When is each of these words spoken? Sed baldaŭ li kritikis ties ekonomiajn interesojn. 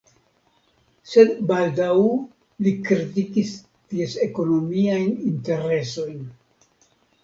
Sed 1.11 1.33
baldaŭ 1.51 1.91
li 2.65 2.75
kritikis 2.89 3.55
ties 3.63 4.19
ekonomiajn 4.31 5.09
interesojn. 5.37 6.23